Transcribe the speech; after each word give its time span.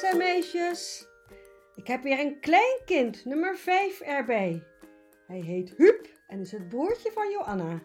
jongens 0.00 0.12
en 0.12 0.34
meisjes. 0.34 1.06
Ik 1.74 1.86
heb 1.86 2.02
weer 2.02 2.18
een 2.18 2.40
klein 2.40 2.80
kind, 2.84 3.24
nummer 3.24 3.56
5 3.56 4.00
erbij. 4.00 4.62
Hij 5.26 5.40
heet 5.40 5.74
Huub 5.76 6.08
en 6.26 6.40
is 6.40 6.52
het 6.52 6.68
broertje 6.68 7.10
van 7.12 7.30
Joanna. 7.30 7.82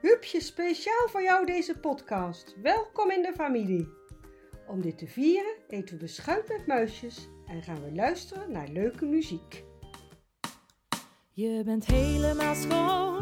Huubje, 0.00 0.40
speciaal 0.40 1.08
voor 1.08 1.22
jou 1.22 1.46
deze 1.46 1.78
podcast. 1.78 2.54
Welkom 2.62 3.10
in 3.10 3.22
de 3.22 3.32
familie. 3.34 3.88
Om 4.66 4.80
dit 4.80 4.98
te 4.98 5.06
vieren 5.06 5.54
eten 5.68 5.94
we 5.94 6.02
beschuit 6.02 6.48
met 6.48 6.66
muisjes 6.66 7.28
en 7.46 7.62
gaan 7.62 7.84
we 7.84 7.94
luisteren 7.94 8.52
naar 8.52 8.68
leuke 8.68 9.04
muziek. 9.04 9.64
Je 11.32 11.62
bent 11.64 11.86
helemaal 11.86 12.54
schoon, 12.54 13.18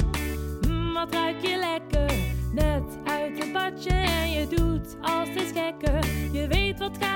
mm, 0.67 0.93
wat 0.93 1.13
ruik 1.13 1.41
je 1.41 1.57
lekker. 1.57 2.13
Net 2.55 2.97
uit 3.05 3.39
het 3.39 3.53
badje 3.53 3.91
en 3.91 4.31
je 4.31 4.47
doet 4.47 4.97
als 5.01 5.29
het 5.29 5.59
gekker. 5.59 6.05
Je 6.33 6.47
weet 6.49 6.79
wat 6.79 6.97
gaat 6.99 7.12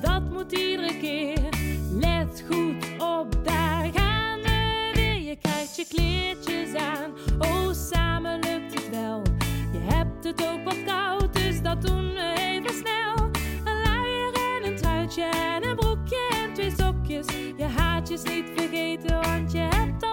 dat 0.00 0.30
moet 0.30 0.52
iedere 0.52 0.98
keer. 0.98 1.48
Let 1.92 2.44
goed 2.50 2.84
op, 2.98 3.44
daar 3.44 3.90
gaan 3.94 4.40
we 4.42 4.90
weer. 4.94 5.20
Je 5.20 5.36
krijgt 5.36 5.76
je 5.76 5.86
kleertjes 5.88 6.74
aan, 6.74 7.10
oh 7.38 7.72
samen 7.72 8.38
lukt 8.40 8.74
het 8.74 8.90
wel. 8.90 9.22
Je 9.72 9.78
hebt 9.78 10.24
het 10.24 10.48
ook 10.48 10.64
wat 10.64 10.84
koud, 10.86 11.34
dus 11.34 11.62
dat 11.62 11.82
doen 11.82 12.12
we 12.12 12.34
even 12.36 12.74
snel. 12.74 13.30
Een 13.64 13.82
luier 13.82 14.32
en 14.32 14.70
een 14.70 14.76
truitje 14.76 15.22
en 15.22 15.68
een 15.68 15.76
broekje 15.76 16.30
en 16.42 16.54
twee 16.54 16.72
sokjes. 16.76 17.26
Je 17.56 17.64
haartjes 17.64 18.22
niet 18.22 18.50
vergeten, 18.56 19.20
want 19.20 19.52
je 19.52 19.58
hebt 19.58 20.02
al 20.02 20.07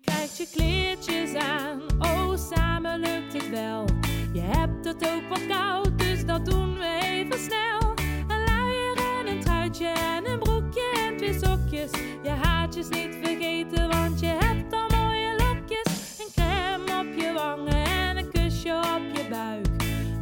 je 0.00 0.10
krijgt 0.10 0.36
je 0.36 0.48
kleertjes 0.52 1.34
aan. 1.34 1.80
Oh, 1.98 2.36
samen 2.36 3.00
lukt 3.00 3.32
het 3.32 3.50
wel. 3.50 3.84
Je 4.32 4.40
hebt 4.40 4.84
het 4.84 5.08
ook 5.08 5.28
wat 5.28 5.46
koud, 5.46 5.98
dus 5.98 6.24
dat 6.24 6.44
doen 6.44 6.78
we 6.78 6.98
even 7.02 7.38
snel. 7.38 7.94
Een 8.28 8.44
luier 8.44 8.96
en 8.96 9.26
een 9.26 9.40
truitje 9.40 9.86
en 9.86 10.26
een 10.26 10.38
broekje 10.38 10.92
en 11.06 11.16
twee 11.16 11.38
sokjes. 11.38 11.90
Je 12.22 12.30
haartjes 12.30 12.88
niet 12.88 13.16
vergeten, 13.22 13.88
want 13.88 14.20
je 14.20 14.26
hebt 14.26 14.72
al 14.72 14.88
mooie 14.88 15.36
lokjes. 15.36 16.18
Een 16.18 16.32
crème 16.32 17.00
op 17.00 17.20
je 17.20 17.32
wangen 17.32 17.84
en 17.84 18.16
een 18.16 18.30
kusje 18.30 18.74
op 18.74 19.16
je 19.16 19.28
buik. 19.30 19.66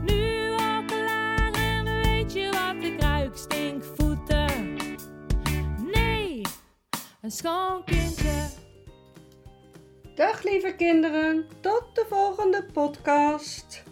Nu 0.03 0.51
al 0.51 0.85
klaar 0.85 1.53
en 1.53 1.85
weet 1.85 2.33
je 2.33 2.51
wat 2.51 2.85
ik 2.85 3.01
ruik? 3.01 3.37
Stinkvoeten. 3.37 4.77
Nee, 5.93 6.41
een 7.21 7.31
schoon 7.31 7.85
kindje. 7.85 8.65
Dag 10.17 10.43
lieve 10.43 10.75
kinderen, 10.75 11.47
tot 11.61 11.85
de 11.93 12.07
volgende 12.09 12.67
podcast. 12.73 13.86